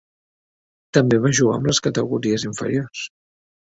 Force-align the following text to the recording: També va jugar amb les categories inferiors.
També 0.99 1.21
va 1.27 1.33
jugar 1.41 1.59
amb 1.59 1.71
les 1.73 1.85
categories 1.91 2.51
inferiors. 2.53 3.09